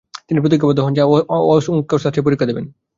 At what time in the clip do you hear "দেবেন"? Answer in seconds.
2.47-2.65